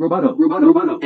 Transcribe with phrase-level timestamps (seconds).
[0.00, 0.98] Roboto, Roboto,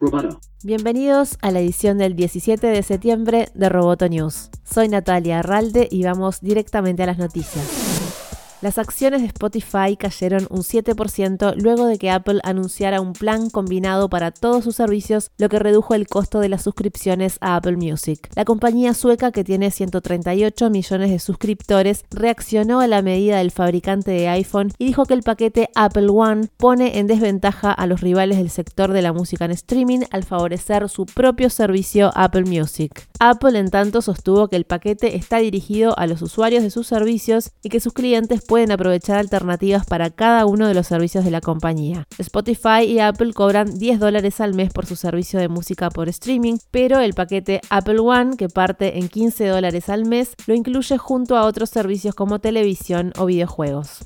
[0.00, 0.40] Roboto.
[0.64, 4.50] Bienvenidos a la edición del 17 de septiembre de Roboto News.
[4.64, 7.89] Soy Natalia Arralde y vamos directamente a las noticias.
[8.62, 14.10] Las acciones de Spotify cayeron un 7% luego de que Apple anunciara un plan combinado
[14.10, 18.28] para todos sus servicios, lo que redujo el costo de las suscripciones a Apple Music.
[18.34, 24.10] La compañía sueca, que tiene 138 millones de suscriptores, reaccionó a la medida del fabricante
[24.10, 28.36] de iPhone y dijo que el paquete Apple One pone en desventaja a los rivales
[28.36, 33.08] del sector de la música en streaming al favorecer su propio servicio Apple Music.
[33.20, 37.52] Apple, en tanto, sostuvo que el paquete está dirigido a los usuarios de sus servicios
[37.62, 41.40] y que sus clientes pueden aprovechar alternativas para cada uno de los servicios de la
[41.40, 42.08] compañía.
[42.18, 46.56] Spotify y Apple cobran 10 dólares al mes por su servicio de música por streaming,
[46.72, 51.36] pero el paquete Apple One, que parte en 15 dólares al mes, lo incluye junto
[51.36, 54.00] a otros servicios como televisión o videojuegos.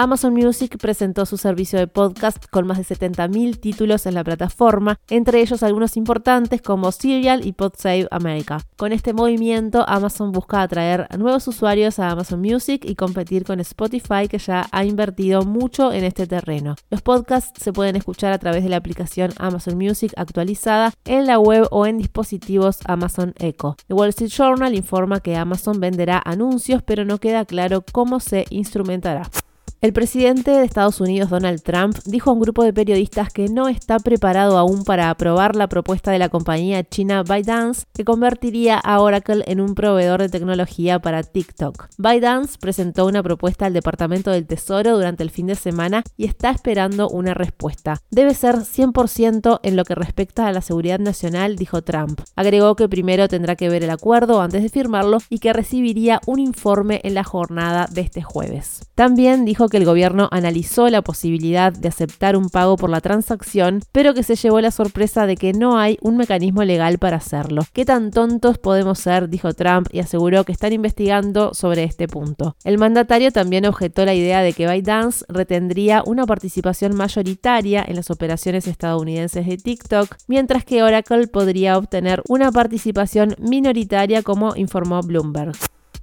[0.00, 5.00] Amazon Music presentó su servicio de podcast con más de 70.000 títulos en la plataforma,
[5.10, 8.60] entre ellos algunos importantes como Serial y PodSave America.
[8.76, 14.28] Con este movimiento, Amazon busca atraer nuevos usuarios a Amazon Music y competir con Spotify,
[14.30, 16.76] que ya ha invertido mucho en este terreno.
[16.90, 21.40] Los podcasts se pueden escuchar a través de la aplicación Amazon Music actualizada en la
[21.40, 23.74] web o en dispositivos Amazon Echo.
[23.88, 28.44] The Wall Street Journal informa que Amazon venderá anuncios, pero no queda claro cómo se
[28.50, 29.28] instrumentará.
[29.80, 33.68] El presidente de Estados Unidos, Donald Trump, dijo a un grupo de periodistas que no
[33.68, 39.00] está preparado aún para aprobar la propuesta de la compañía china ByteDance que convertiría a
[39.00, 41.90] Oracle en un proveedor de tecnología para TikTok.
[41.96, 46.50] ByteDance presentó una propuesta al Departamento del Tesoro durante el fin de semana y está
[46.50, 48.02] esperando una respuesta.
[48.10, 52.20] Debe ser 100% en lo que respecta a la seguridad nacional, dijo Trump.
[52.34, 56.40] Agregó que primero tendrá que ver el acuerdo antes de firmarlo y que recibiría un
[56.40, 58.80] informe en la jornada de este jueves.
[58.96, 64.14] También que el gobierno analizó la posibilidad de aceptar un pago por la transacción, pero
[64.14, 67.62] que se llevó la sorpresa de que no hay un mecanismo legal para hacerlo.
[67.72, 69.28] ¿Qué tan tontos podemos ser?
[69.28, 72.56] dijo Trump y aseguró que están investigando sobre este punto.
[72.64, 78.10] El mandatario también objetó la idea de que ByteDance retendría una participación mayoritaria en las
[78.10, 85.52] operaciones estadounidenses de TikTok, mientras que Oracle podría obtener una participación minoritaria como informó Bloomberg.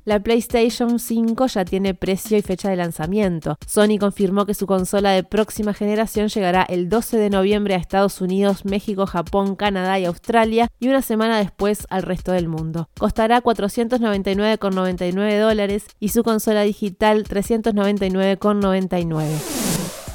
[0.05, 3.57] La PlayStation 5 ya tiene precio y fecha de lanzamiento.
[3.65, 8.21] Sony confirmó que su consola de próxima generación llegará el 12 de noviembre a Estados
[8.21, 12.87] Unidos, México, Japón, Canadá y Australia y una semana después al resto del mundo.
[12.99, 19.64] Costará 499,99 dólares y su consola digital 399,99.